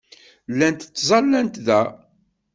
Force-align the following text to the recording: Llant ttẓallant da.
Llant 0.51 0.81
ttẓallant 0.87 1.55
da. 1.65 1.81